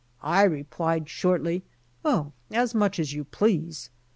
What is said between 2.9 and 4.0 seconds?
as you please."